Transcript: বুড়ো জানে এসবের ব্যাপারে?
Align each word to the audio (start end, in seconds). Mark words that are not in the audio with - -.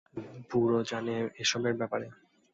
বুড়ো 0.49 0.79
জানে 0.83 1.15
এসবের 1.41 1.75
ব্যাপারে? 1.79 2.07